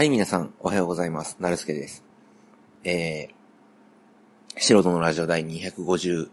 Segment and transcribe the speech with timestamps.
[0.00, 1.36] はい、皆さん、おはようございます。
[1.40, 2.02] なるすけです。
[2.84, 6.30] えー、素人のラジオ第257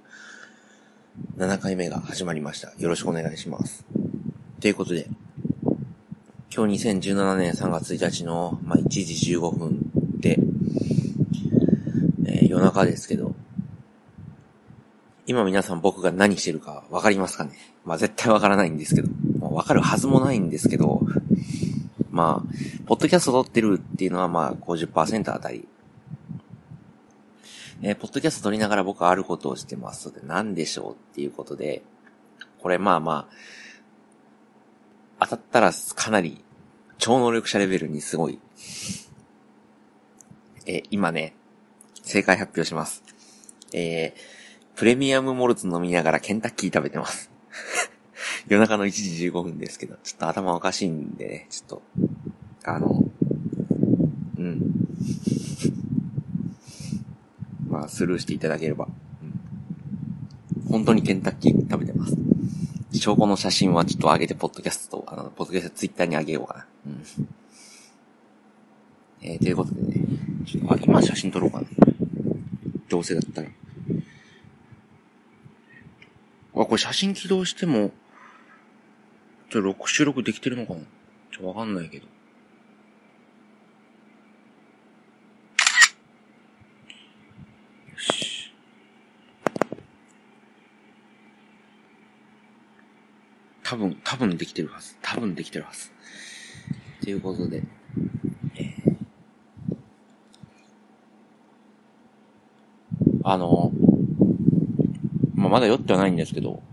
[1.60, 2.72] 回目が始まりました。
[2.78, 3.84] よろしくお願いします。
[4.62, 5.10] ということで、
[6.56, 9.92] 今日2017年3月1日の、まあ、1時15分
[10.22, 10.40] で、
[12.26, 13.36] えー夜中ですけど、
[15.26, 17.52] 今皆さん僕が何してるかわかりますかね？
[17.84, 19.09] まあ絶対わからないんですけど、
[19.41, 21.02] まあわかるはずもないんですけど、
[22.18, 25.68] まあ、ポッドキャスト撮ってるっていうのはまあ50%あたり。
[27.84, 31.84] えーポッドキャスト撮りながら僕はあることをしてますので、何でしょうっていうことで、
[32.60, 33.30] これまあま
[35.20, 36.44] あ、当たったらかなり
[36.98, 38.40] 超能力者レベルにすごい。
[40.66, 41.36] えー今ね、
[42.02, 43.04] 正解発表します。
[43.74, 44.38] えー
[44.76, 47.32] プレミアムモルツ飲みながらケンタッキー食べてます。
[48.50, 51.84] 夜中の1時15分ですけど、ちょっと頭おかしいんでね、ちょっと、
[52.64, 53.04] あの、
[54.38, 54.62] うん。
[57.68, 58.88] まあ、スルーしていただければ。
[59.21, 59.38] うん
[60.70, 62.16] 本当にケンタッキー食べてます。
[62.91, 66.66] 証拠の写真はちょっと上げて、ポッドキャストと、あの、ポッドキャストツイッターに上げようかな。
[66.88, 67.03] うん。
[69.21, 69.95] えー、ということでね、
[70.45, 71.67] ちょっと、あ、今写真撮ろうかな。
[72.89, 73.49] どうせだったら。
[76.55, 77.91] あ、これ写真起動しても、
[79.49, 80.81] ちょ、録、収録できてるのかな？
[81.31, 82.05] ちょ、わかんないけど。
[82.05, 82.11] よ
[87.97, 88.53] し。
[93.63, 94.95] 多分、多分できてるはず。
[95.01, 95.91] 多分できてるはず。
[97.01, 97.63] ということで、
[98.55, 98.97] えー
[103.23, 103.73] あの、
[105.35, 106.63] まあ、まだ酔ってはないんですけど、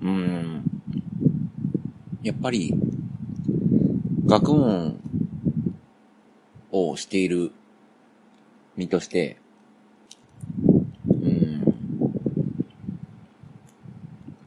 [0.00, 0.62] うーん、
[2.22, 2.74] やっぱり、
[4.26, 5.00] 学問
[6.72, 7.52] をしている
[8.76, 9.38] 身として、
[11.08, 11.64] うん、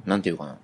[0.06, 0.58] なんていうかな。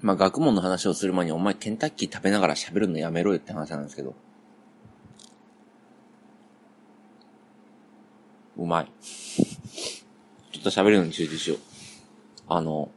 [0.00, 4.14] まあ、学問の話をする前に、お前ケンタッキー食べながら喋るのやめろよって話なんですけど、
[8.56, 8.86] うまい。
[9.02, 11.58] ちょっと喋るのに集中しよう。
[12.48, 12.90] あの、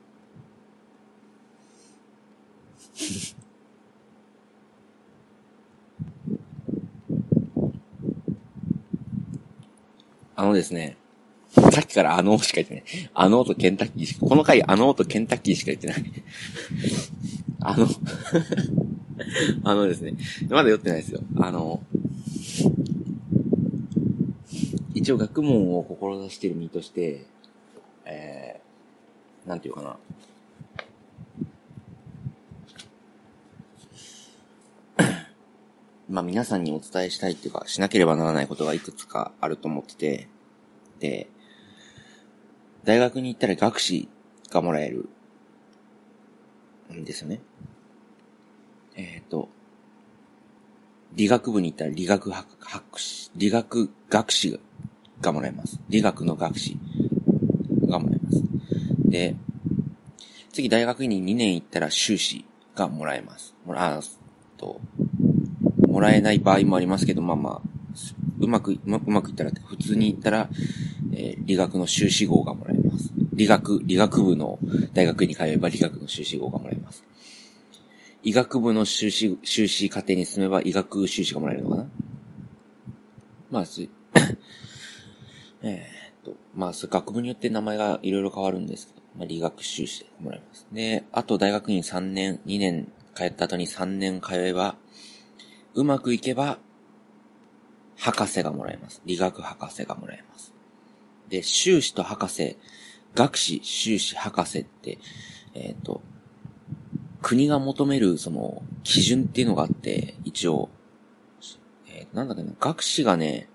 [10.50, 10.98] のですね、
[11.52, 12.84] さっきからあのしか言ってない。
[13.14, 16.04] あのとケンタッキーしか、この回あのとケンタッキーしか言ってない。
[17.62, 17.88] あの、
[19.64, 20.14] あのですね、
[20.50, 21.22] まだ酔ってないですよ。
[21.38, 21.82] あの、
[24.94, 27.26] 一応学問を志している身として、
[28.06, 29.98] えー、なんていうかな。
[36.10, 40.28] まあ皆さんにお伝えしたいっていうか、しなければならないことがいくつかあると思ってて、
[41.00, 41.30] で、
[42.84, 44.10] 大学に行ったら学士
[44.52, 45.10] がもらえる
[46.94, 47.42] んですよね。
[48.96, 49.50] えっ、と、
[51.14, 54.60] 理学部に行ったら理学博博士、理学学士
[55.22, 55.80] がもらえます。
[55.90, 56.78] 理学の学士
[57.88, 58.44] がもらえます。
[59.06, 59.36] で、
[60.52, 62.46] 次大学に2年行ったら修士
[62.76, 63.56] がもらえます。
[63.66, 64.02] もら、あ
[64.58, 64.80] と、
[65.88, 67.79] もらえない場合もありますけど、まあまあ、
[68.40, 70.50] うまく、うまうまくいったら、普通に行ったら、
[71.14, 73.12] えー理学の修士号がもらえます。
[73.34, 74.60] 理学、理学部の
[74.94, 77.04] 大学に通えば理学の修士号がもらえます。
[78.22, 81.86] 医学部の修士、修士課程に進めば医学修士がもらえるのかな？
[83.50, 83.82] まあ、す、
[85.64, 85.88] え
[86.22, 90.68] っと、まあ、学部によって名前がいろいろ変わるんですけど、まあ、理学修士でもらえます。
[90.72, 94.76] で、あと大学院3年、2年通った後に3年通えば、
[95.74, 96.60] うまくいけば、
[98.00, 99.02] 博士がもらえます。
[99.06, 100.54] 理学博士がもらえます。
[101.28, 102.58] で、修士と博士、
[103.14, 104.98] 学士、修士、博士って、
[105.54, 106.02] えっ、と、
[107.22, 110.70] 国が求める、その、基準っていうのがあって、一応、
[111.88, 113.50] えーなんだっけな、学士がね、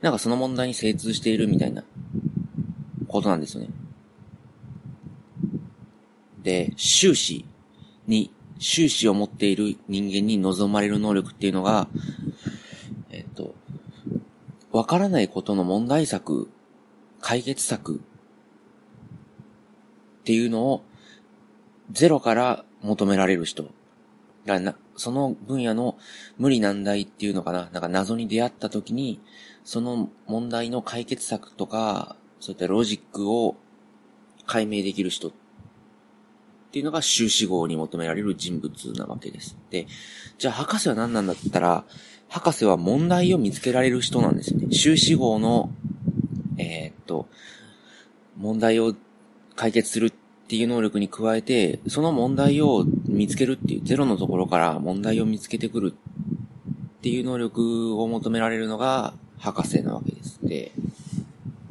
[0.00, 1.84] なんかその問題に精通しているみたいな、
[3.06, 3.68] ことなんですよね。
[6.42, 7.44] で、修士
[8.08, 11.88] に、修士を持っている人間に望まれる能力っていうのが、
[14.72, 16.50] わからないことの問題策、
[17.20, 17.98] 解決策っ
[20.24, 20.82] ていうのを
[21.90, 23.66] ゼロから求められる人。
[24.44, 25.96] がな、その分野の
[26.36, 27.68] 無理難題っていうのかな。
[27.72, 29.20] なんか謎に出会った時に、
[29.62, 33.56] その問題の解決策とか、そういったロジックを
[34.46, 35.32] 解明できる人っ
[36.72, 39.58] っていうのが修士号に求められる人物なわけです。
[39.68, 39.86] で、
[40.38, 41.84] じゃあ博士は何なんだったら、
[42.32, 44.68] 博士は問題を見つけられる人なんですよね。
[44.72, 45.70] 修士号の、
[46.56, 47.28] えー、っと、
[48.38, 48.94] 問題を
[49.54, 50.10] 解決するっ
[50.48, 60.38] ていう能力に加えて、その問題を見つけるっていう、ゼロのところから問題を見つけてくるっていう能力を求められるのが博士なわけです。
[60.42, 60.72] で、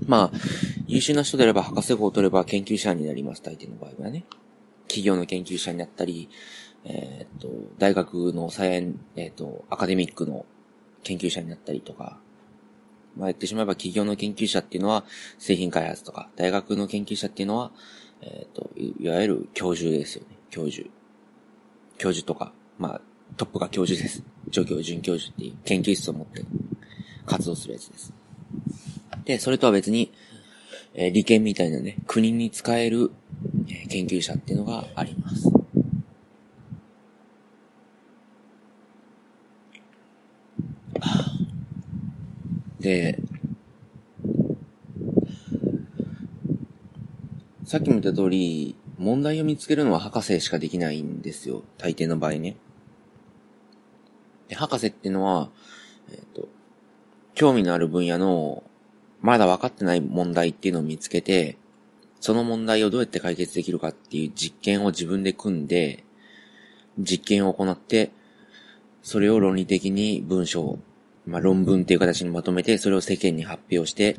[0.05, 0.37] まあ、
[0.85, 4.25] 優秀な人であれば博士号を取れば研究者になります、大抵の場合はね。
[4.87, 6.29] 企業の研究者になったり、
[6.83, 10.45] えっ、と、大学のサイエン、えっ、と、アカデミックの
[11.03, 12.19] 研究者になったりとか、
[13.15, 15.03] まあ言ってしまえば企業の研究者っていうのは
[15.37, 17.71] 製品開発とか、大学の研究者っていうのは、
[18.21, 20.37] えっ、と、いわゆる教授ですよね。
[20.49, 20.87] 教授。
[21.97, 23.01] 教授とか、まあ、
[23.37, 24.23] トップが教授です。
[24.51, 26.43] 助教、准教授っていう研究室を持って
[27.25, 28.13] 活動するやつです。
[29.25, 30.11] で、それとは別に、
[30.93, 33.11] えー、利権みたいなね、国に使える、
[33.69, 35.60] え、研究者っていうのがあります。
[42.79, 43.19] で、
[47.65, 51.63] さっきも言った通り、問題を見つけるのは博士しかできないんですよ。
[51.77, 52.57] 大抵の場合ね。
[54.47, 55.49] で、博士っていうのは、
[56.11, 56.49] えっ、ー、と、
[57.33, 58.63] 興味のある分野の、
[59.21, 61.57] まだ分かってない問題っていうのを見つけて、
[62.19, 66.03] その問題をどうやって解決できるかっていう実験を自分で組んで、
[66.99, 68.11] 実験を行って、
[69.01, 70.77] それを論理的に文章
[71.25, 74.17] まあ、論文っていう形にまとめて、それを世間に発表して、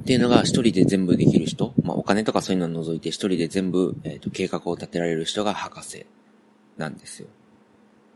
[0.00, 6.06] っていうのが一人で全部できる人、まあ、お金とかそういうのを除いて一人で全部、えっ、ー、と、計画を立てられる人が博士
[6.76, 7.28] なんですよ。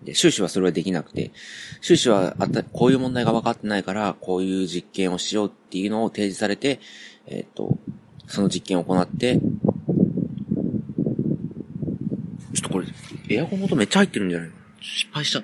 [0.02, 1.32] で、修士はそれはできなくて、
[1.80, 6.80] 修士はあった、こういう問題が分かってないから、こういう実験をしようっていうのを提示されて、
[7.26, 7.78] えっ、ー、と、
[8.26, 9.38] その実験を行って、
[12.54, 12.86] ちょっとこれ、
[13.28, 14.54] エアコンの音めっちゃ入ってるんじゃないの？
[14.80, 15.42] 失敗した。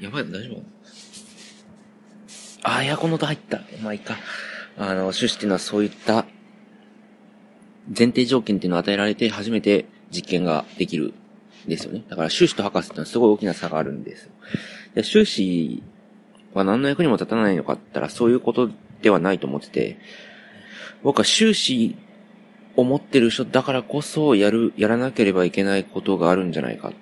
[0.00, 0.77] やばい大丈夫
[2.62, 3.60] あ、エアコンの音入った。
[3.82, 4.16] まあいいか。
[4.76, 6.26] あの、趣旨っていうのはそういった
[7.88, 11.14] 前提条件っていうのを与えられて初めて実験ができる
[11.66, 12.04] んですよね。
[12.08, 14.30] だから修士と博士っていうのはすごい大きな差があるんですよ。
[14.94, 15.82] で修士
[16.54, 18.70] は何の役にも立たないのかって言ったらそういうこと
[19.02, 19.98] ではないと思ってて、
[21.02, 21.96] 僕は修士
[22.76, 26.92] を持ってる人だからこそやる、やらなければいけないことがあるんじゃないか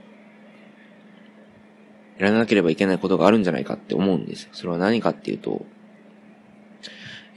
[2.18, 4.48] やらなければいけないことがあるんじゃないかって思うんです。
[4.52, 5.64] それは何かっていうと、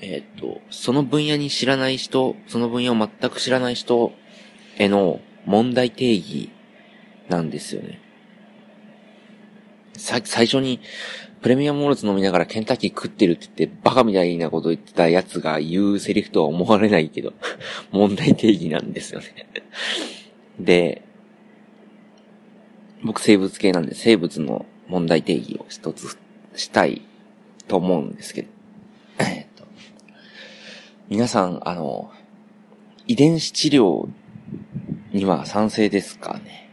[0.02, 4.14] えっ、と、その分野に知らない人、その分野を全く知らない人
[4.78, 6.50] への問題定義
[7.28, 8.00] なんですよね。
[9.98, 10.80] さ、最初に
[11.42, 17.34] プレミアムモルツ飲みながらケンタッキー食ってるって言ってバカみたいなこと言ってたやつが言うセリフとは思われないけど、
[17.92, 19.28] 問題定義なんですよね
[20.60, 21.04] で、
[23.04, 26.18] 僕生物系なんで生物の問題定義を一つ
[26.56, 27.01] したい
[27.68, 28.48] と思うんですけど。
[29.19, 29.66] えっと、
[31.10, 32.12] 皆さん、あの、
[33.07, 34.10] 遺伝子治療
[35.12, 36.69] には賛成ですかね？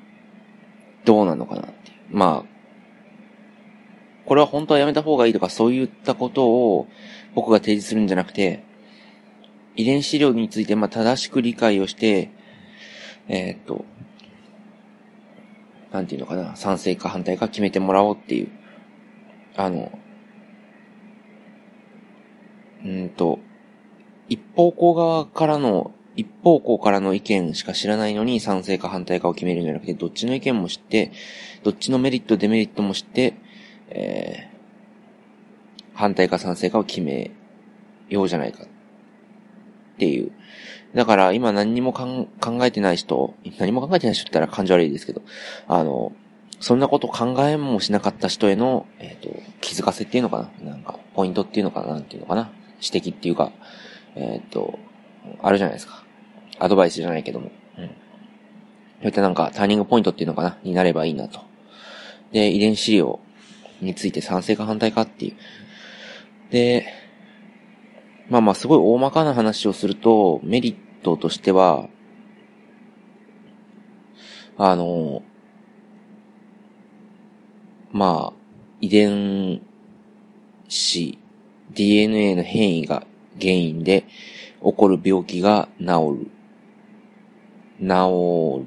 [1.04, 1.72] どうなのかなって。
[2.10, 2.56] まあ、
[4.26, 6.88] これは本当はやめた方がいいとかそういったことを
[7.34, 8.64] 僕が提示するんじゃなくて、
[9.76, 12.30] 遺伝子治療についてまあ正しく理解をして、
[13.28, 13.84] えー、っと、
[15.92, 18.48] なんていうのかな、賛成か反対か決めてもらおうっていう、
[19.56, 19.98] あの、
[22.84, 23.38] うんと、
[24.28, 31.12] 一方向側からの、一方向からの意見しか知らないのに賛成か反対かを決めるんじゃなくて、どっちの意見も知って、
[31.62, 33.34] どっちのメリット、デメリットも知って、
[33.90, 34.56] えー、
[35.94, 37.30] 反対か賛成かを決め
[38.08, 38.64] ようじゃないか。
[39.96, 40.30] っていう、
[40.94, 42.28] だから今何にも考
[42.62, 45.22] えてない人、何も考えてない人って言ったら感情悪いですけど、
[45.66, 46.12] あの、
[46.60, 50.70] そんなこと考えもしなかった人への、えっ、ー、と、気づかせっていうのかな？
[50.70, 51.94] なんか、ポイントっていうのかな？
[51.94, 52.50] なんていうのかな？
[52.80, 53.52] 指摘っていうか、
[54.14, 54.78] えっ、ー、と、
[55.42, 56.04] あるじゃないですか。
[56.58, 57.50] アドバイスじゃないけども。
[57.78, 57.86] うん。
[57.86, 57.92] そ
[59.02, 60.58] ういったなんか、ターニングポイントっていうのかな？
[60.62, 61.40] になればいいなと。
[62.32, 63.20] で、遺伝子量
[63.82, 65.34] について賛成か反対かっていう。
[66.50, 66.86] で、
[68.28, 71.88] まあまあ、すごい大まかな話をすると、メリットとしては、
[74.58, 75.22] あの、
[77.92, 78.36] まあ、
[78.80, 79.62] 遺伝
[80.68, 81.18] 子、
[81.72, 83.06] DNA の変異が
[83.40, 84.04] 原因で
[84.62, 86.30] 起こる病気が治る。
[87.86, 88.64] 治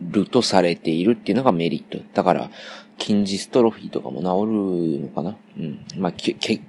[0.00, 1.98] るとされているっていうのがメリット。
[2.14, 2.50] だから、
[2.98, 5.36] 筋ジストロフィーとかも治るのかな？
[5.58, 5.84] うん。
[5.96, 6.60] まあ、け、け、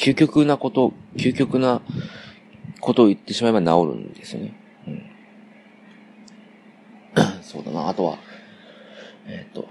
[0.00, 1.82] 究極なこと、究極な
[2.80, 4.54] ことを言ってしまえば治るんですよね。
[4.86, 5.02] うん。
[7.44, 7.88] そうだな。
[7.88, 8.16] あとは、
[9.26, 9.68] えっ、と、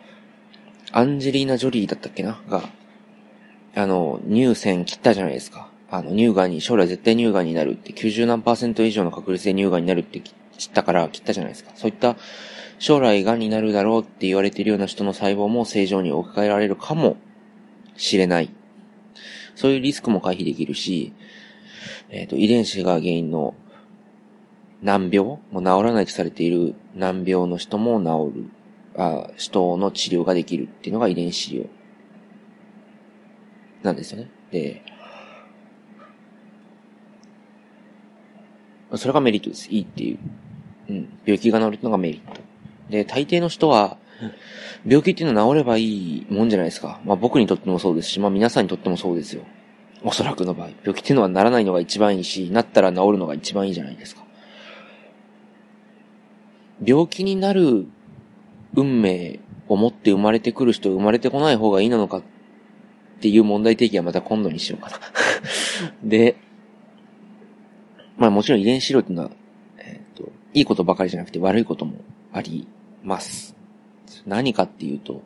[0.91, 2.39] アンジェリーナ・ジョリーだったっけな？
[2.47, 2.61] が、
[3.73, 5.71] あの、乳腺切ったじゃないですか。
[5.89, 10.21] あの、乳がんに、将来絶対乳がんになるって、90何パーセント以上の確率で乳がんになるって
[10.59, 11.71] 知ったから切ったじゃないですか。
[11.73, 12.15] そういった
[12.77, 17.17] 将来癌になるだろうって言われているような人の細胞も正常に置き換えられるかも
[17.97, 18.51] しれない。
[19.59, 21.11] そういうリスクも回避できるし、
[22.09, 23.55] えっ、ー、と、遺伝子が原因の
[24.81, 28.45] 難病もう治らないとされている難病の人も治る、
[28.95, 31.67] あ人の治療ができるっていうのが遺伝子治療
[33.83, 34.31] なんですよね。
[34.49, 34.81] で、
[38.95, 39.69] それがメリットです。
[39.69, 40.19] いいっていう。
[40.87, 41.19] うん。
[41.25, 42.41] 病気が治るっていうのがメリット。
[42.89, 43.97] で、大抵の人は、
[44.85, 46.99] 病気っていうのは治ればいいもんじゃないですか。
[47.05, 49.43] まあ僕にとってもそうですし、まあ皆さんにとってもそうですよ。
[50.03, 50.69] おそらくの場合。
[50.83, 54.23] 病気っていうのはならないのが一番いいし、なったら治るのが一番いいじゃないですか。
[56.85, 57.87] 病気になる
[58.75, 62.23] 運命を持って生まれてくる人、生まれてこない方がいいなのかっ
[63.21, 64.99] ていう問題提起はまた今度にしようかな
[66.03, 66.37] で、
[68.17, 69.31] まあもちろん遺伝子量っていうのは、
[69.77, 71.97] えっ、ー、と、いいことばかりじゃなくて悪いことも
[72.31, 72.67] あり
[73.03, 73.58] ます。
[74.29, 75.21] 何かっていうと、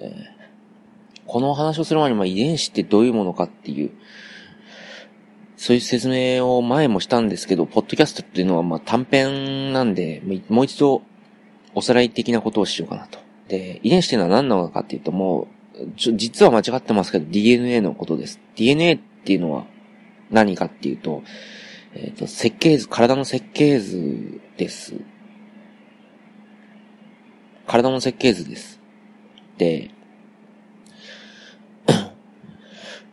[0.00, 3.90] えー、この話をする前に、まあ、遺伝子ってどういうものかっていう、
[5.56, 11.02] そういう説明を前もしたんですけど、ポッドキャストっていうのはまあ短編なんで、もう一度
[11.74, 13.18] おさらい的なことをしようかなと。
[13.48, 18.40] で、遺伝子っていうのは何なのかっていうと、もう、実は間違ってますけど、DNA のことです。
[18.56, 19.64] DNA っていうのは
[20.30, 21.22] 何かっていうと、
[21.94, 24.94] えっ、ー、と、設計図、体の設計図です。
[27.68, 28.80] 体の設計図です。
[29.58, 29.90] で、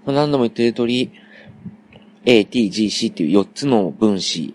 [0.05, 1.11] 何度も言ってる通り、
[2.25, 4.53] A, T, G, C っていう4つの分子、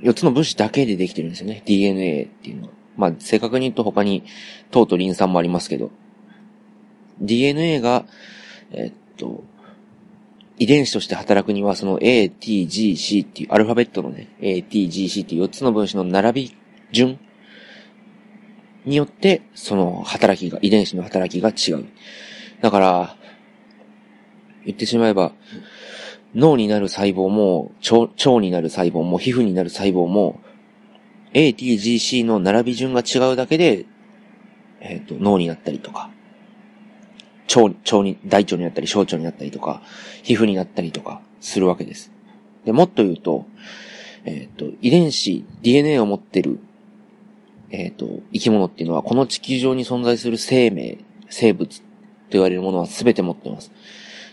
[0.00, 1.62] 4つの分子だけでできてるんですよね。
[1.66, 2.68] DNA っていうのは。
[2.96, 4.24] まあ、正確に言うと他に
[4.70, 5.90] 糖とリン酸もありますけど、
[7.20, 8.06] DNA が、
[8.70, 9.44] えっと、
[10.58, 16.56] 遺伝子として働くには、その A, T, G, C っていうアルファベットのね、A, T, G, C っていう4つの分子の並び
[16.90, 17.18] 順
[18.84, 21.86] によって、その働きが、遺伝子の働きが違う。
[22.60, 23.16] だから、
[24.64, 25.32] 言ってしまえば、
[26.34, 30.40] 脳になる細胞も、腸、腸になる細胞も、皮膚になる細胞も、
[31.34, 33.86] ATGC の並び順が違うだけで、
[34.80, 36.10] えっ、ー、と、脳になったりとか、
[37.54, 39.82] 腸、腸に、大腸になったり、小腸になったりとか、
[40.22, 42.12] 皮膚になったりとか、するわけです。
[42.64, 43.46] で、もっと言うと、
[44.24, 46.60] えっ、ー、と、遺伝子、DNA を持ってる
[47.72, 50.98] えっ、ー、と、生き物っていうのは、この地球上に存在する生命、
[51.30, 51.84] 生物と
[52.32, 53.72] 言われるものは全て持ってます。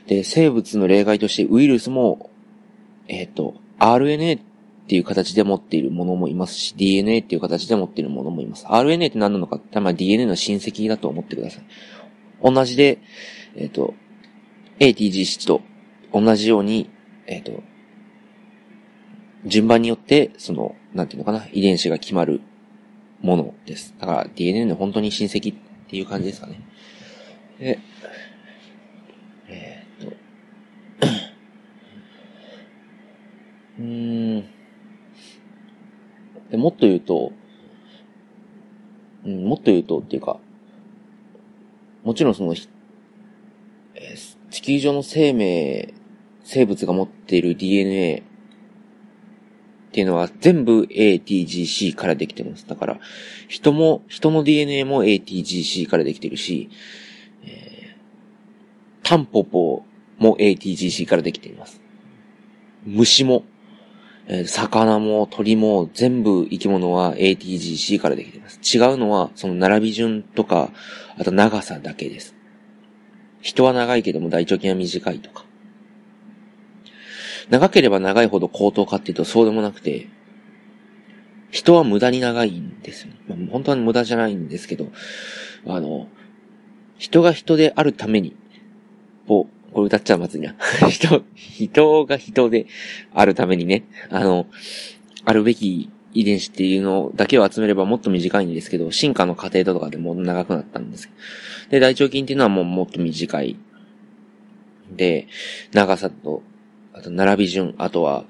[0.07, 2.29] で、生物の例外としてウイルスも、
[3.07, 4.41] えっ、ー、と、RNA っ
[4.87, 8.65] ていう形で持っているものもいますし、DNA っていう形で持っているものもいます。
[8.65, 11.63] RNA って何なのかって、まあ DNA の親戚だと思ってください。
[12.43, 12.99] 同じで、
[13.55, 13.93] えっ、ー、と、
[14.79, 15.61] ATG7 と
[16.13, 16.89] 同じように、
[17.25, 17.63] えっ、と、
[19.45, 22.41] 順番によって、その、なんていうのかな、遺伝子が決まる
[23.21, 23.95] ものです。
[23.99, 25.57] だから DNA の本当に親戚っ
[25.87, 26.61] ていう感じですかね。
[27.59, 27.79] で、
[29.47, 30.15] えー、っと、
[33.79, 34.45] うーん。
[36.49, 37.31] で、もっと言うと、
[39.25, 40.39] うん、もっと言うとっていうか、
[42.03, 42.53] もちろんその、
[43.95, 45.93] えー、地球上の生命、
[46.43, 48.23] 生物が持っている DNA
[49.99, 52.65] っていうのは全部 ATGC からできてます。
[52.65, 52.99] だから、
[53.49, 56.69] 人も、人の DNA も ATGC からできてるし、
[57.43, 59.83] えー、タンポポ
[60.17, 61.81] も ATGC からできています。
[62.85, 63.43] 虫も、
[64.27, 68.61] え、魚も鳥も全部生き物は ATGC からできています。
[68.63, 70.71] 違うのは、その並び順とか、
[71.17, 72.35] あと長さだけです。
[73.41, 75.43] 人は長いけども大腸筋は短いとか。
[77.49, 80.07] 長ければ長いほど高等かっていうとそうでもなくて、
[81.51, 84.91] 人は無駄に長いんですよ、まあ、本当は無駄じゃないんですけど、
[85.65, 86.07] あの、
[86.97, 88.35] 人が人であるために、
[89.27, 90.55] を、これ歌っちゃうまずいな。
[90.89, 92.67] 人、人が人で
[93.13, 94.47] あるためにね、あの、
[95.25, 101.09] あるべき遺伝子っていうのだけを集めればもっと短いんですけど、進化の過程とかでも長くなったんです。
[101.69, 103.55] で、大腸筋っていうのはもうもっと短い。
[104.95, 105.27] で、
[105.71, 106.41] 長さと
[106.99, 108.25] あと、並び順、あとは、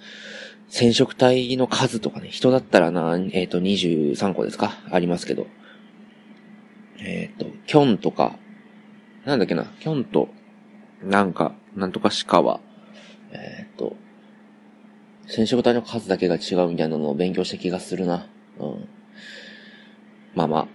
[0.69, 4.77] 染色体の数とかね、人だったらな、えっ、ー、と、23個ですか？
[4.91, 5.47] ありますけど。
[6.99, 8.37] えっ、ー、と、キョンとか、
[9.25, 10.29] なんだっけな、キョンと、
[11.03, 12.59] なんか、なんとかしかは、
[13.31, 13.95] えっ、ー、と、
[15.25, 18.27] 染色体の数だけが違うみたいなのを勉強した気がするな。
[18.59, 18.87] うん。
[20.35, 20.67] まあまあ、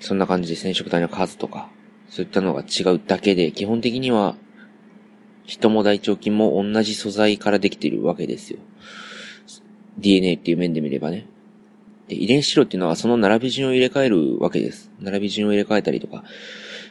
[0.00, 1.68] そんな感じで染色体の数とか、
[2.08, 4.36] そういったのが違うだけで、基本的には、
[5.46, 8.58] 人も大腸菌も同じ素材からできているわけですよ。
[9.98, 11.26] DNA っていう面で見ればね。
[12.08, 14.90] で、遺伝子量っていうのはその並び順を入れ替えるわけです。
[15.00, 16.24] 並び順を入れ替えたりとか、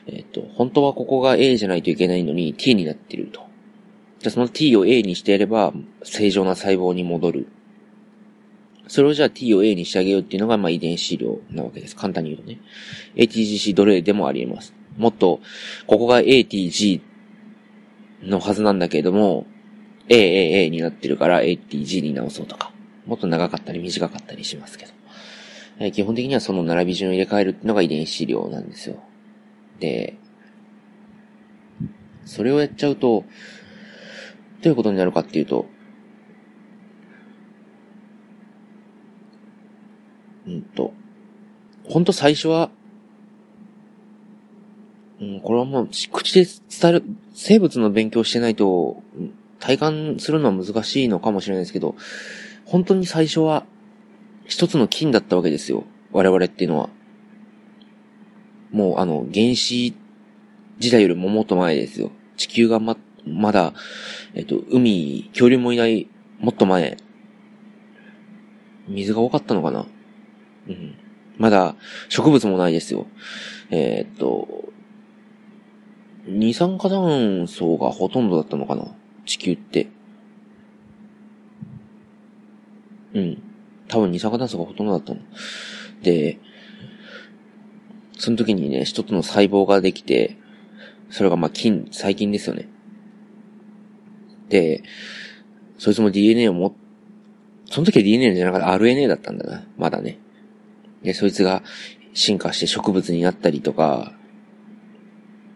[0.08, 3.42] えっ、と、本当はここが A じゃないといけないのに T になっていると。
[4.20, 7.48] じゃその T を A にしてやれば正常な細胞に戻る。
[8.88, 11.96] それをじゃあ T を A にしてあげようっていうのがまあ遺伝子量なわけです。
[11.96, 12.60] 簡単に言うとね。
[13.16, 14.74] ATGC どれでもあり得ます。
[14.98, 15.40] もっと、
[15.88, 17.02] ここが ATG
[18.24, 19.46] のはずなんだけれども、
[20.10, 22.72] AAA になってるから ATG に直そうとか。
[23.06, 24.92] もっと長かったり短かったりしますけど。
[25.80, 29.04] えー、基本的にはその並び順を入れ替えるっていうのが遺伝子量なんですよ。
[29.80, 30.18] で、
[32.26, 33.26] それをやっちゃうと、
[34.62, 35.66] どういうことになるかっていうと、
[40.48, 40.94] うんと、
[41.86, 42.70] ほんと最初は、
[45.20, 49.02] うん、これはもう口で伝える、生物の勉強してないと、
[49.60, 51.96] 体感するのは難しいのかもしれないですけど、
[52.66, 53.66] 本当に最初は
[54.46, 55.86] 一つの菌だったわけですよ。
[56.12, 56.90] 我々っていうのは。
[58.72, 59.94] もうあの、原始
[60.80, 62.12] 時代よりももっと前ですよ。
[62.36, 63.74] 地球がま、まだ、
[64.34, 66.08] えっと、海、恐竜もいない、
[66.40, 66.98] もっと前。
[68.88, 69.86] 水が多かったのかな？
[70.68, 70.96] うん。
[71.38, 71.76] まだ、
[72.10, 73.08] 植物もないですよ。
[73.70, 74.73] えー、っと、
[76.26, 78.96] 二酸化炭素がほとんどだったのかな？
[79.26, 79.90] 地球って。
[83.14, 83.44] うん。
[83.88, 85.20] 多分二酸化炭素がほとんどだったの。
[86.02, 86.40] で、
[88.18, 90.38] その時にね、一つの細胞ができて、
[91.10, 92.70] それがまあ菌、細菌ですよね。
[94.50, 94.84] で、
[95.78, 96.76] そいつも DNA をも、
[97.70, 99.68] その時は DNA じゃなかった RNA だったんだな。
[99.78, 100.20] まだね。
[101.02, 101.64] で、そいつが
[102.14, 104.14] 進化して植物になったりとか、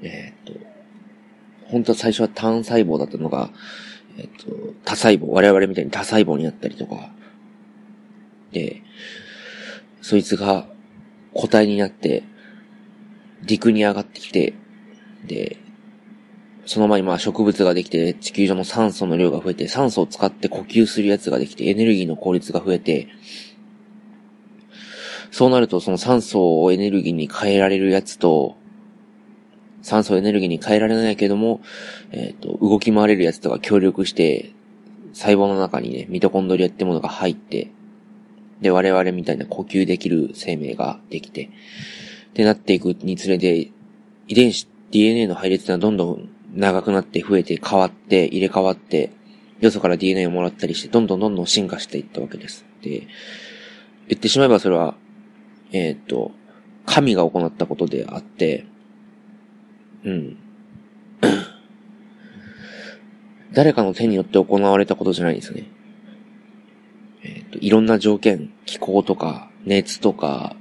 [0.02, 0.37] えー、
[1.70, 3.50] 本当は最初は単細胞だったのが、
[4.18, 7.12] え、っと、多細胞、我々みたいに多細胞になったりとか、
[8.52, 8.82] で、
[10.02, 10.68] そいつが
[11.34, 12.24] 個体になって、
[13.44, 14.54] 陸に上がってきて、
[15.26, 15.58] で、
[16.66, 23.08] その前にまあ植物ができて、地球上の酸素の量が増えて、酸素を使って呼吸するやつができて、エネルギーの効率が増えて、
[25.32, 28.58] そうなるとその酸素をエネルギーに変えられるやつと、
[29.88, 31.62] 酸素エネルギーに変えられないけども、
[32.12, 34.52] えっ、と、動き回れるやつとか協力して、
[35.14, 37.72] 細胞の中にね、ミトコンドリアってものが入って、
[38.60, 41.52] で、我々みたいな呼吸できる生命ができて、
[42.32, 43.72] ってなっていくにつれて、
[44.28, 49.14] 遺伝子、DNA の配列がどんどん長くなって増えて変わって入れ替わって、
[49.62, 52.66] よそから DNA をもらったりして、どんどんどんどん進化していったわけです。
[52.82, 53.08] で、
[54.10, 54.96] 言ってしまえばそれは、
[55.72, 56.34] えっ、ー、と、
[56.86, 58.66] 神が行ったことであって、
[60.06, 60.38] うん。
[63.54, 65.66] 誰かの手によって行われたことじゃないんですね。
[67.24, 70.56] えっ、ー、と、いろんな条件、気候とか、熱とか、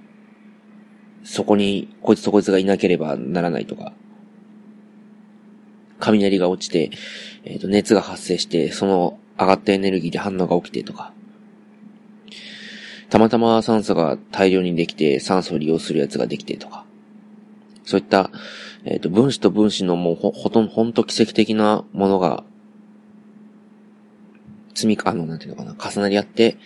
[1.24, 3.92] そこに、こいつとこいつがいなければならないとか、
[5.98, 6.90] 雷が落ちて、
[7.44, 11.12] えっ、ー、と、熱が発生して、その上がったエネルギーで反応が起きてとか、
[13.08, 16.84] たまたま酸素が大量にできて、酸素を利用するやつができてとか、
[17.84, 18.30] そういった、
[18.86, 22.44] えっ、ー、と、分子と分子のもうほ、ほとんど、ほんと奇跡的なものが
[24.74, 26.56] 積み、あの、なんていうのかな、重なり合って、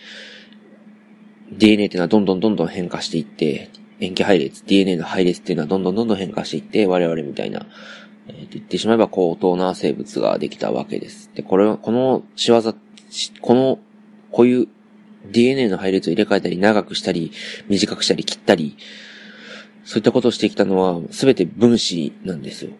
[1.51, 7.65] DNA っていうのはどんどんどんどん変化していって、塩基配列、DNA の配列っていうのはどんどんどんどん変化していって、我々みたいな、
[8.27, 11.31] えっー、言ってしまえば高等な生物ができたわけです。
[11.33, 12.61] で、これは、この仕業、
[13.41, 13.79] この、
[14.31, 14.67] こういう
[15.31, 17.31] DNA の配列を入れ替えたり、長くしたり、
[17.67, 18.77] 短くしたり、切ったり、
[19.83, 22.71] そういったことをしてきたのは、すべて分子なんですよ。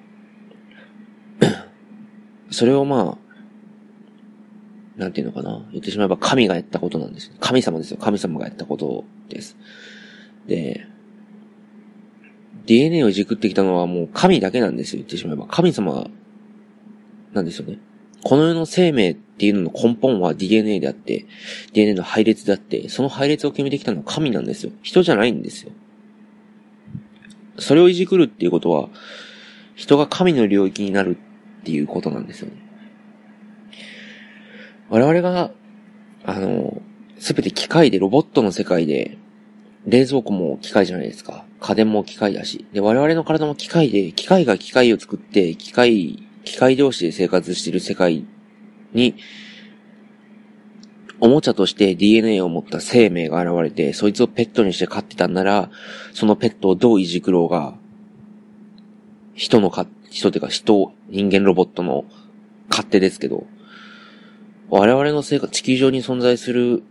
[2.51, 3.31] それをまあ、
[4.97, 5.65] なんていうのかな。
[5.71, 7.31] 言ってしまえば神がやったことなんです。
[7.39, 7.97] 神様ですよ。
[7.97, 9.57] 神様がやったことです。
[10.47, 10.85] で、
[12.65, 14.99] DNA をじくってきたのはもう神だけなんですよ。
[14.99, 15.47] 言ってしまえば。
[15.47, 16.07] 神様
[17.33, 17.79] なんですよね。
[18.23, 21.25] この世の生命っていうのの根本は DNA であって、
[21.73, 24.71] DNA の配列であって、その配列を決めてきたのは神なんですよ。
[24.83, 25.71] 人じゃないんですよ。
[27.62, 28.89] それをいじくるっていうことは、
[29.76, 31.17] 人が神の領域になる
[31.62, 32.56] っていうことなんですよね。
[34.89, 35.52] 我々が、
[36.26, 36.82] あの、
[37.17, 39.17] すべて機械で、ロボットの世界で、
[39.88, 41.45] 冷蔵庫も機械じゃないですか。
[41.60, 42.65] 家電も機械だし。
[42.74, 48.26] で、我々の体も機械で、機械が機械を作って、機械、機械同士で生活している世界
[48.93, 49.15] に、
[51.21, 55.69] おもちゃとして DNA を持った生命が現れて、そいつをペットにして飼ってたんなら、
[56.13, 57.75] そのペットをどういじくろうが、
[59.36, 62.05] 人のか、人っていうか人、人間ロボットの
[62.71, 63.45] 勝手ですけど、
[64.71, 66.81] 我々の生活、地球上に存在する、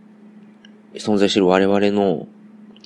[0.95, 2.27] 存在してる我々の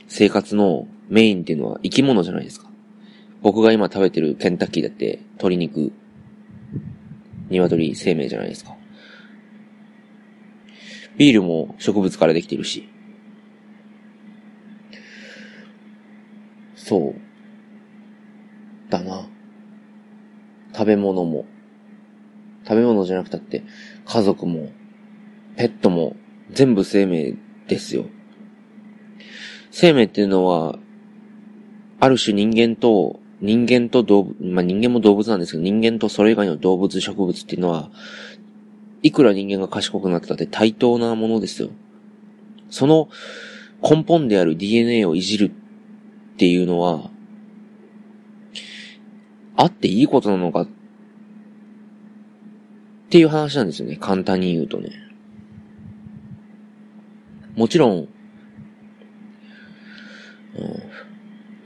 [0.08, 2.68] 生活のメインっていうのは生き物じゃないですか。
[3.44, 5.92] 僕が今食べてるケンタッキーだって鶏肉、
[7.50, 8.75] 鶏生命じゃないですか。
[11.18, 12.90] ビールも植物からできてるし。
[16.76, 18.92] そう。
[18.92, 19.28] だな。
[20.74, 21.46] 食べ物も。
[22.68, 23.64] 食べ物じゃなくたって、
[24.06, 24.70] 家族も、
[25.56, 26.16] ペットも、
[26.52, 27.36] 全部生命
[27.68, 28.06] ですよ。
[29.72, 30.78] 生命っていうのは、
[32.00, 37.90] ある種人間と、人間と動物、まあ、人間も動物なんですけど、人間とそれ以外の動物、植物っていうのは、
[39.06, 41.70] いくら人間が賢くなってたって対等なものですよ。
[42.72, 43.08] その
[43.80, 47.12] 根本である DNA をいじるっていうのは、
[49.56, 50.68] あっていいことなのかっ
[53.12, 53.96] ていう話なんですよね。
[53.96, 54.90] 簡単に言うとね。
[57.56, 58.08] もちろん、うん、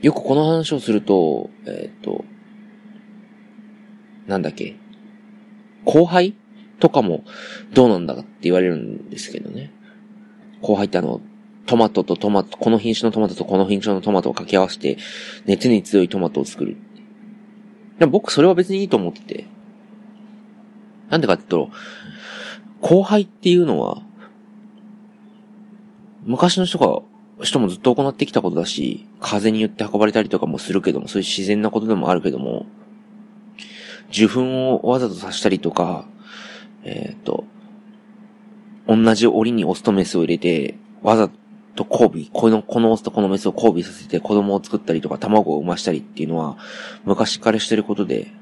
[0.02, 2.22] よくこの話をすると、えっ、と、
[4.26, 4.76] なんだっけ、
[5.86, 6.36] 後輩？
[6.80, 7.24] とかも
[7.72, 9.72] どうなんだかって言われるんですけどね。
[10.62, 11.20] 後輩ってあの、
[11.66, 14.98] トマトとトマト、この品種のトマトとこの品種のトマトを掛け合わせて、
[15.46, 16.76] 熱に強いトマトを作る。
[17.98, 19.46] でも僕それは別にいいと思ってて。
[21.10, 21.72] なんでかって言うと、
[22.80, 24.02] 後輩っていうのは、
[26.24, 27.02] 昔の人が、
[27.44, 32.66] 人もずっと行ってきたことだし、風によって運ばれたりとかもするけども、そういう自然なことでもあるけども、
[34.10, 36.06] 受粉をわざとさしたりとか、
[36.84, 37.44] えっ、ー、と、
[38.86, 41.30] 同じ檻にオスとメスを入れて、わざ
[41.76, 46.58] と交尾、この、このオスとこのメスを交尾させて子供を作ったりとか卵を産ましたりっていうのは、
[47.04, 48.32] 昔からしてることで、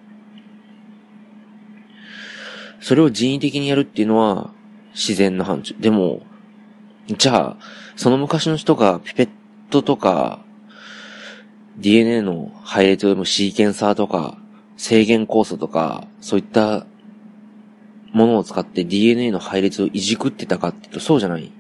[2.81, 4.53] それを人為的にやるっていうのは、
[4.95, 5.79] 自然な範疇。
[5.81, 6.23] でも、
[7.17, 7.57] じゃあ、
[7.97, 9.29] その昔の人がピペッ
[9.71, 10.45] トとか、
[11.79, 14.39] DNA の配列を読むシーケンサーとか、
[14.77, 16.87] 制限酵素とか、そういった
[18.13, 21.53] ものを使って DNA の配列をいじくってたかってとそうじゃない。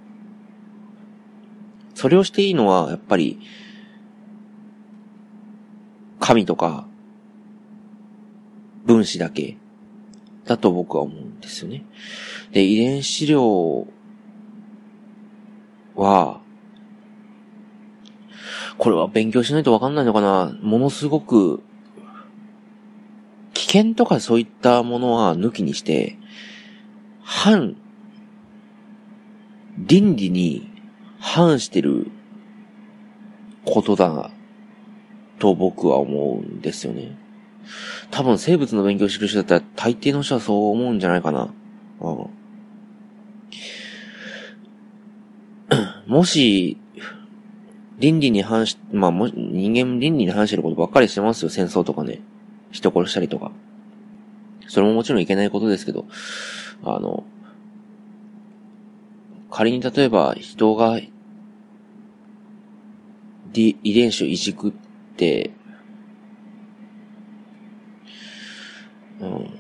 [1.94, 3.40] それをしていいのは、やっぱり、
[6.20, 6.86] 神とか、
[8.84, 9.56] 分子だけ、
[10.44, 11.84] だと僕は思うんですよね。
[12.52, 13.86] で、遺伝子量
[15.96, 16.40] は、
[18.78, 21.62] これは勉強しないとわかんないのかなものすごく、
[23.54, 26.16] 危険とかそういったものは抜きにして、
[27.30, 27.76] 反、
[29.76, 30.66] 倫理に
[31.20, 32.10] 反してる
[33.66, 34.30] ことだ
[35.38, 37.18] と僕は思うんですよね。
[38.10, 41.52] 多分生物の勉強してる人だったら大抵の人はそう思うんじゃないかな。
[42.00, 42.30] うん、
[46.06, 46.78] もし、
[47.98, 51.50] 倫理に反し、まあも、人間倫理に反してることばっかりしてますよ。
[51.50, 52.22] 戦争とかね。
[52.70, 53.52] 人殺したりとか。
[54.66, 56.06] それももちろんいけないことですけど、
[56.82, 57.24] あの、
[59.50, 60.98] 仮に例えば人が、
[63.54, 64.72] 遺伝子をいじくっ
[65.16, 65.50] て、
[69.20, 69.50] うん、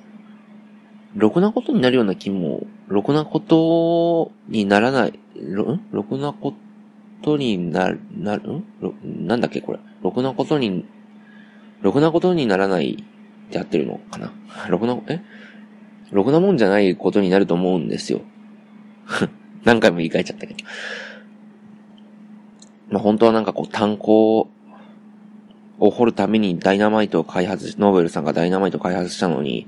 [1.16, 5.80] ろくなことになるような気も、ろくなことにならない、ろ、ん？
[5.90, 6.54] ろくなこ
[7.22, 8.64] とにな、なる、ん？
[9.26, 9.80] なんだっけこれ。
[10.02, 10.84] ろくなことに、
[11.80, 14.32] ろくなことにならないってやってるのかな？
[14.68, 15.20] ろくな、え？
[16.10, 18.20] ろくなもんじゃないことになると思うんですよ。
[19.64, 20.60] 何回も言い換えちゃったけど。
[22.90, 24.48] まあ、本当はなんかこう炭鉱
[25.78, 29.66] を掘るためにダイナマイトを開発しノーベルさんがダイナマイトを開発したのに、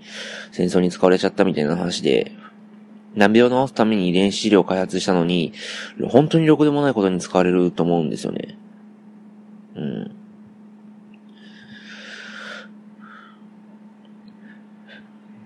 [0.53, 2.33] 戦争に使われちゃったみたいな話で、
[3.14, 5.53] 難病を治すために遺伝子治療を開発したのに、
[6.09, 8.57] 本当にろくでもないことに使われると思うんですよね。
[9.76, 10.11] うん。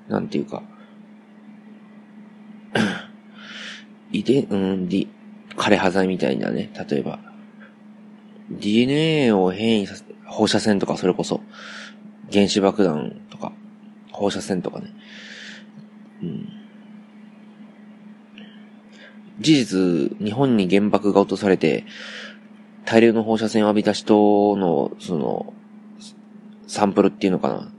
[0.08, 0.62] なんていうか。
[4.14, 5.08] 遺伝、うん、D、
[5.56, 7.18] 枯れ葉剤みたいなね、例えば。
[8.48, 11.40] DNA を変異させ、放射線とかそれこそ、
[12.32, 13.52] 原子爆弾とか、
[14.12, 14.94] 放射線とかね。
[16.22, 16.48] うん。
[19.40, 21.84] 事実、日本に原爆が落とされて、
[22.84, 25.52] 大量の放射線を浴びた人の、その、
[26.68, 27.72] サンプルっていうのかな。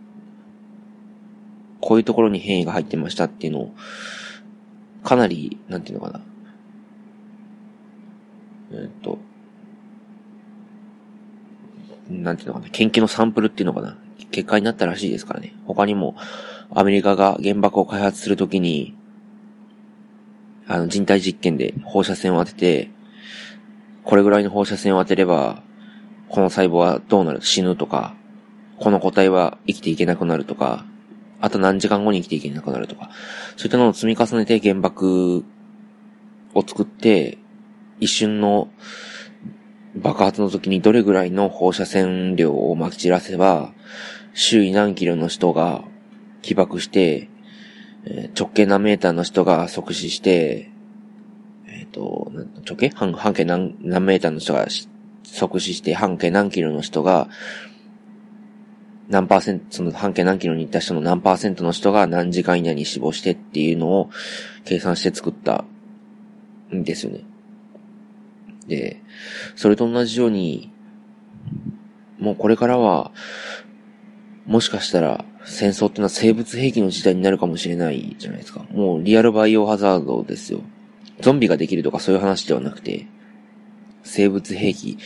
[1.80, 3.76] こういうところに変異が入ってましたっていうのを、
[5.06, 6.22] かなり、なんていうのかな。
[8.74, 9.20] えっと、
[12.10, 13.98] なんていうのかな、研究のサンプルっていうのかな、
[14.32, 15.54] 結果になったらしいですからね。
[15.66, 16.16] 他にも、
[16.72, 18.96] アメリカが原爆を開発するときに、
[20.68, 22.90] あの、人体実験で放射線を当てて、
[24.04, 25.62] これぐらいの放射線を当てれば、
[26.30, 27.42] この細胞はどうなる？
[27.44, 28.16] 死ぬとか、
[28.80, 30.86] この個体は生きていけなくなるとか、
[31.42, 33.10] あと何時間後に生きていけなくなるとか、
[33.58, 35.44] そういったのを積み重ねて原爆
[36.54, 37.38] を作って、
[38.00, 38.70] 一瞬の
[39.96, 43.74] 爆発の時にどれぐらいの放射線量を撒き散らせば、
[44.34, 45.84] 周囲何キロの人が
[46.42, 47.30] 起爆して、
[48.38, 50.72] 直径何メーターの人が即死して、
[51.68, 52.32] えっ、ー、と、
[52.68, 52.90] 直径？
[52.90, 54.68] 半半径何何メーターの人が
[55.24, 57.30] 即死して、半径何キロの人が、
[59.10, 64.10] 何パーセント、その半径何キロに行った人の何パーセントの人が何時間以内に死亡してっていうのを
[64.64, 65.66] 計算して作った
[66.74, 67.24] んですよね。
[68.68, 69.02] で、
[69.56, 70.72] それと同じように、
[72.18, 73.12] もうこれからは、
[74.48, 78.66] もしかしたら戦争ってのは生物兵器の時代になるかもしれないじゃないですか。
[78.72, 80.62] もうリアルバイオハザードですよ。
[81.22, 83.08] ゾンビができるとかそういう話ではなくて、
[84.04, 84.98] 生物兵器、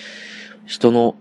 [0.65, 1.15] 人の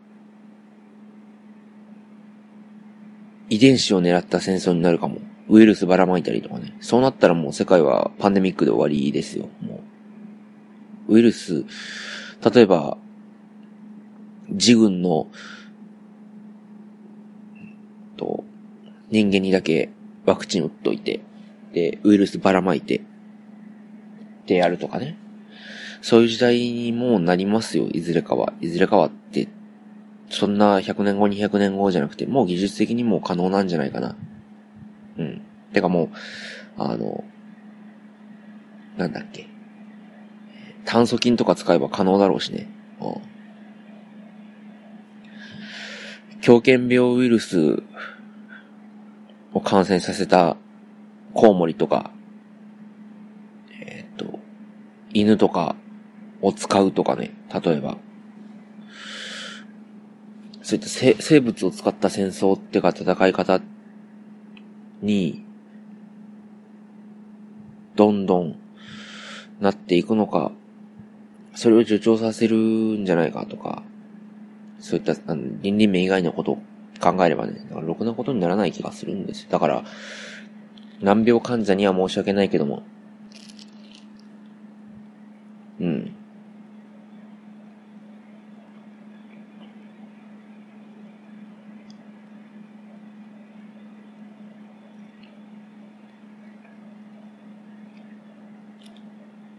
[3.50, 5.18] 遺伝子を狙った戦争になるかも。
[5.48, 6.76] ウイルスばらまいたりとかね。
[6.80, 9.48] そうなったらもう世界はパンデミックで終わりですよ。
[9.62, 9.80] も
[11.08, 11.14] う。
[11.14, 11.64] ウイルス、
[12.52, 12.98] 例えば、
[14.48, 15.28] 自軍の、
[18.16, 18.44] と、
[19.10, 19.90] 人間にだけ
[20.26, 21.20] ワクチン打っといて、
[21.72, 23.02] で、ウイルスばらまいて、
[24.46, 25.16] でやるとかね。
[26.02, 28.52] そういう時代にもうなりますよ、いずれかは。
[28.60, 29.48] いずれかはって、
[30.30, 34.16] そんな100年後、200年後じゃなくて、もう技術的にも可能なんじゃないかな。
[35.16, 35.42] うん。
[35.72, 36.08] てかもう、
[36.76, 37.24] あの、
[38.96, 39.46] なんだっけ。
[40.84, 42.68] 炭疽菌とか使えば可能だろうしね。
[43.00, 43.14] うん。
[46.40, 47.82] 狂犬病ウイルス
[49.52, 50.56] を感染させた
[51.34, 52.10] コウモリとか、
[53.80, 54.38] えっ、と、
[55.12, 55.76] 犬とか
[56.42, 57.96] を使うとかね、例えば。
[60.68, 63.62] そういった生物を使った戦争っていうか戦い方
[65.00, 65.42] に、
[67.96, 68.58] どんどん
[69.60, 70.52] なっていくのか、
[71.54, 73.82] それを助長させるんじゃないかとか、
[74.78, 76.58] そういったあの倫理面以外のことを
[77.00, 79.48] 考えればね、だからろくなことにならない気がするんですよ。
[79.50, 79.84] だから、
[81.00, 82.82] 難病患者には申し訳ないけども、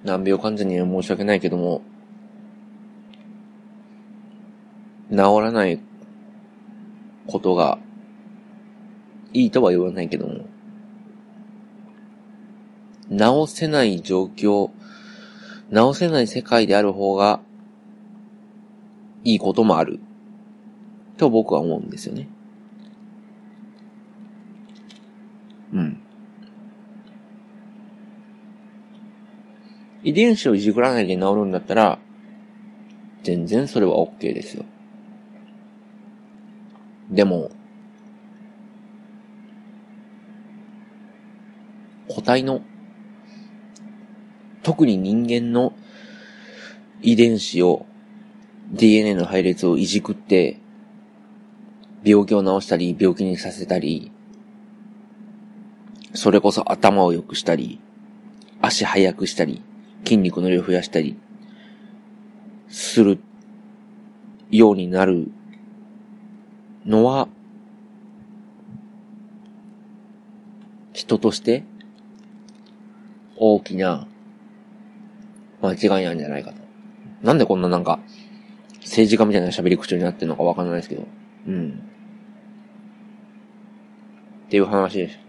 [0.10, 1.84] 難病患者には申し訳ないけども、
[5.12, 5.80] 治らない
[7.28, 7.78] ことが
[9.34, 10.46] いいとは言わないけども、
[13.12, 14.72] 治せない状況、
[15.72, 17.40] 治せない世界である方が
[19.24, 20.00] いいこともある。
[21.18, 22.30] と僕は思うんですよね。
[25.74, 26.02] うん。
[30.04, 32.00] 遺伝子をいじくらないで治るんだったら、
[33.24, 34.66] 全然それは OK ですよ。
[37.10, 37.52] でも、
[42.08, 42.62] 個体の、
[44.64, 45.74] 特に人間の
[47.02, 47.86] 遺伝子を
[48.72, 50.60] DNA の配列をいじくって、
[52.04, 54.12] 病気を治したり、病気にさせたり、
[56.14, 57.80] それこそ頭を良くしたり、
[58.62, 59.62] 足速くしたり、
[60.04, 61.18] 筋肉の量を増やしたり、
[62.68, 63.20] する
[64.52, 65.32] ようになる
[66.86, 67.28] のは、
[70.94, 71.64] 人として
[73.38, 74.08] 大きな
[75.62, 76.58] 間違いなんじゃないかと。
[77.22, 78.00] なんでこんななんか
[78.82, 81.08] 政治家みたいな喋り口調になってるのかわかんないですけど。
[81.48, 81.82] うん。
[84.48, 85.20] っていう話です。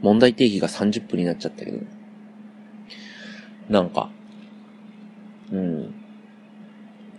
[0.00, 1.78] 問題提起が30分になっちゃったけど。
[3.68, 4.10] なんか、
[5.52, 5.94] うん。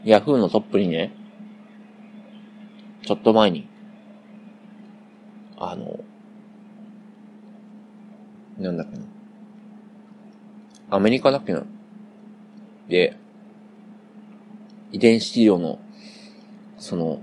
[0.03, 1.13] ヤフーのトップにね、
[3.05, 3.67] ちょっと前に、
[5.57, 5.99] あの、
[8.57, 9.03] なんだっけな。
[10.91, 11.63] アメリカだっけな。
[12.87, 13.17] で、
[14.91, 15.79] 遺伝子治療の、
[16.77, 17.21] その、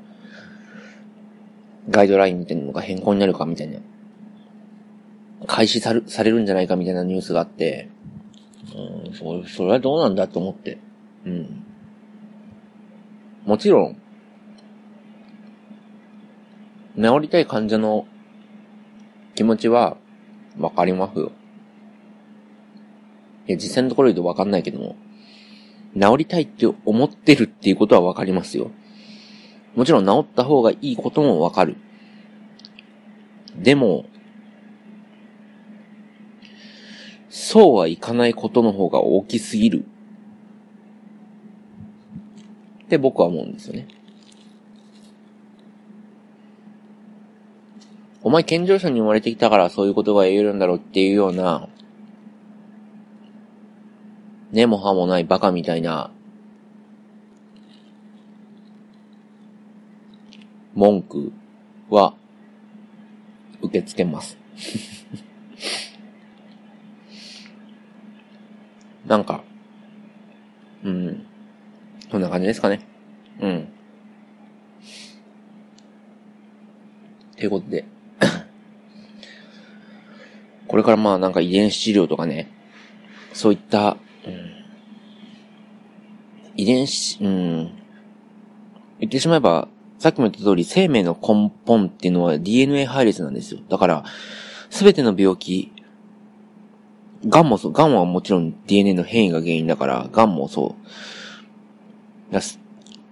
[1.89, 3.79] ガイドラインみたいなのが変更になるかみたいな
[5.47, 7.91] 開始さるされるんじゃないかみたいなニュースがあって、
[8.75, 10.79] うん、そ、それはどうなんだと思って。
[11.25, 11.65] うん。
[13.45, 13.97] もちろん、
[16.97, 18.07] 治りたい患者の
[19.35, 19.99] 気持ちは
[20.59, 21.33] わかりますよ。
[23.47, 24.97] いや、実際のところ言うとわかんないけども、
[25.95, 28.71] 治りたいって思ってるっていうことはわかりますよ。
[29.75, 31.77] もちろん治った方がいいこともわかる。
[33.57, 34.07] でも、
[37.29, 39.85] そうはいかないことの方が大きすぎる。
[42.85, 43.89] って僕は思うんですよね。
[48.23, 51.69] お前健常者に生まれてきたからそういうことが言えるんだろうっていうような、
[54.51, 56.11] 根も葉もないバカみたいな、
[60.75, 61.33] 文句
[61.89, 62.15] は
[63.63, 64.39] 受け付けます。
[69.07, 69.43] なんか、
[70.85, 71.27] うん。
[72.11, 72.81] そんな感じですかね。
[73.41, 73.69] うん。
[77.37, 77.85] ということで。
[80.67, 82.51] これからまあなんか遺伝子治療とかね、
[83.33, 84.57] そういった、うん、
[86.57, 87.71] 遺伝子、うん、
[88.99, 93.61] 言ってしまえば、さっきも言った通り生命の根本っていうのは DNA 配列なんですよ。
[93.69, 94.05] だから、
[94.71, 95.73] すべての病気、
[97.27, 100.77] 癌もそう、癌はもちろん DNA の変異が原因だから、癌もそ
[102.33, 102.37] う。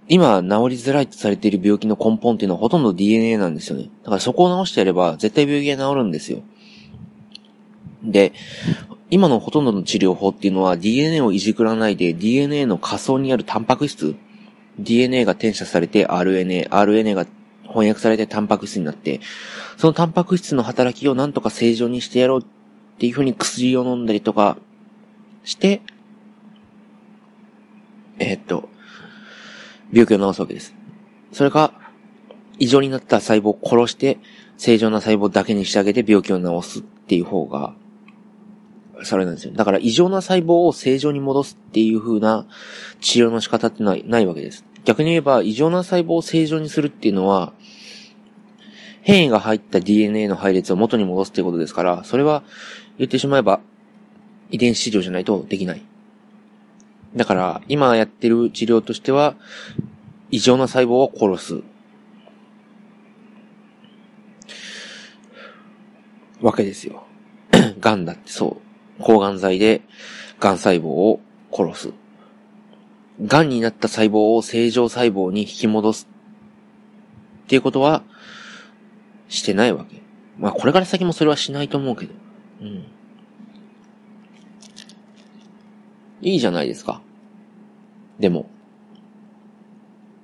[0.07, 3.89] 今、治りづらいとされている病気の根本っていうのはほとんど DNA なんですよね。
[4.03, 6.43] だからそこを直してやれば、絶対病気が治るんですよ。
[8.03, 8.33] で、
[9.09, 14.15] 今のほとんどの治療法っていうのは DNA をいじくらないで DNA の仮想にあるタンパク質、
[14.79, 17.25] DNA が転写されて RNA、RNA が
[17.63, 19.21] 翻訳されてタンパク質になって、
[19.77, 22.45] そのタンパク質の働きをなんとか正常にしてやろうっ
[22.95, 24.57] っていうふうに薬を飲んだりとか
[25.43, 25.81] して、
[28.19, 28.69] え、っと、
[29.91, 30.73] 病気を治すわけです。
[31.31, 31.73] それが、
[32.57, 34.17] 異常になった細胞を殺して、
[34.57, 37.75] 正常な細胞だけにしてあげて病気を治すっていう方が、
[39.03, 39.53] それなんですよ。
[39.53, 42.47] だから異常な細胞を正常に戻すっていう風な
[43.01, 44.65] 治療の仕方ってのはないわけです。
[44.85, 47.51] 逆に言えば、異常な細胞を正常にするっていうのは、
[49.01, 52.43] 変異が入った DNA の配列を元に戻すっていうことですから、それは
[52.97, 53.59] 言ってしまえば
[54.51, 55.81] 遺伝子治療じゃないとできない。
[57.15, 59.35] だから、今やってる治療としては、
[60.31, 61.63] 異常な細胞を殺す。
[66.41, 67.03] わけですよ。
[67.79, 68.57] 癌だってそ
[68.99, 69.03] う。
[69.03, 69.81] 抗がん剤で
[70.39, 71.93] 癌細胞を殺す。
[73.21, 76.07] 癌になった細胞を正常細胞に引き戻す。
[77.45, 78.03] っていうことは、
[79.29, 80.01] してないわけ。
[80.37, 82.24] まあこれから先もそれはしないと思うけど。
[82.61, 82.85] うん。
[86.21, 87.01] いいじゃないですか。
[88.19, 88.49] でも。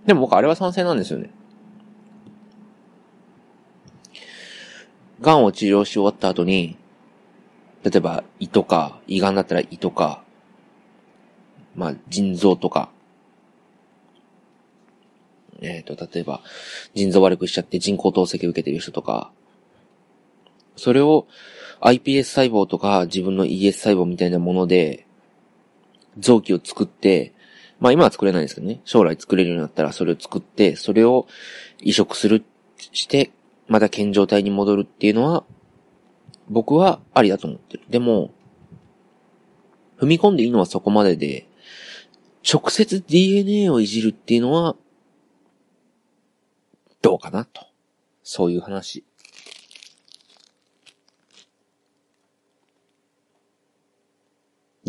[0.05, 1.29] でも僕あれは賛成なんですよね。
[5.21, 6.77] 癌を治療し終わった後に、
[7.83, 10.23] 例えば胃とか、胃がんだったら胃とか、
[11.75, 12.89] まあ腎臓とか、
[15.61, 16.41] えっ、ー、と、例えば、
[16.95, 19.31] 腎臓悪くしちゃって人工透析受けてる人とか、
[20.75, 21.27] それを
[21.81, 25.05] iPS 細胞とか自分の ES 細胞みたいなもので、
[26.17, 27.33] 臓器を作って、
[27.79, 31.27] まあ今は作れないですけどね、将来作れるようになったらそれを作って、それを
[31.79, 32.43] 移植する、
[32.77, 33.31] して、
[33.67, 35.43] また健状態に戻るっていうのは、
[36.49, 37.83] 僕はありだと思ってる。
[37.89, 38.31] でも、
[39.97, 41.47] 踏み込んでいいのはそこまでで、
[42.51, 44.75] 直接 DNA をいじるっていうのは、
[47.01, 47.65] どうかなと。
[48.23, 49.03] そういう話。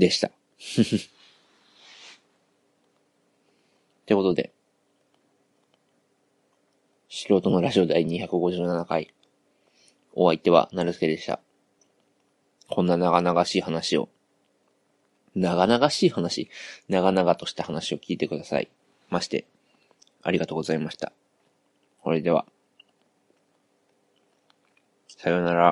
[0.02, 0.28] でした。
[0.30, 0.32] っ
[4.04, 4.52] てことで、
[7.08, 9.14] 素人のラジオ第257回。
[10.14, 11.40] お相手は、なるすけでした。
[12.68, 14.08] こんな長々しい話を、
[15.36, 16.50] 長々しい話、
[16.88, 18.68] 長々とした話を聞いてください。
[19.08, 19.46] まして、
[20.22, 21.12] ありがとうございました。
[22.02, 22.44] それでは、
[25.06, 25.60] さようなら。